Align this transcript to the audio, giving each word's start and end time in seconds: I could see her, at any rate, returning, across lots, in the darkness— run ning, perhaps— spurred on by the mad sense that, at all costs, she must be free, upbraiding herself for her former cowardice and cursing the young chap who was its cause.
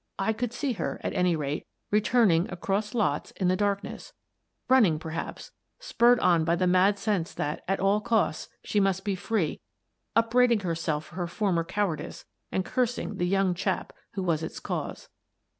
I 0.17 0.33
could 0.33 0.51
see 0.51 0.73
her, 0.73 0.99
at 1.03 1.13
any 1.13 1.35
rate, 1.35 1.67
returning, 1.91 2.49
across 2.51 2.95
lots, 2.95 3.29
in 3.35 3.49
the 3.49 3.55
darkness— 3.55 4.13
run 4.67 4.81
ning, 4.81 4.97
perhaps— 4.97 5.51
spurred 5.79 6.19
on 6.21 6.43
by 6.43 6.55
the 6.55 6.65
mad 6.65 6.97
sense 6.97 7.35
that, 7.35 7.63
at 7.67 7.79
all 7.79 8.01
costs, 8.01 8.49
she 8.63 8.79
must 8.79 9.05
be 9.05 9.13
free, 9.13 9.61
upbraiding 10.15 10.61
herself 10.61 11.05
for 11.05 11.17
her 11.17 11.27
former 11.27 11.63
cowardice 11.63 12.25
and 12.51 12.65
cursing 12.65 13.17
the 13.17 13.27
young 13.27 13.53
chap 13.53 13.93
who 14.13 14.23
was 14.23 14.41
its 14.41 14.59
cause. 14.59 15.07